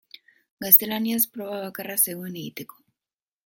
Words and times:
Gaztelaniaz 0.65 1.21
proba 1.37 1.61
bakarra 1.67 2.01
zegoen 2.09 2.43
egiteko. 2.43 2.85